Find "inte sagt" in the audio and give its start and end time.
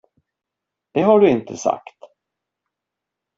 1.29-1.97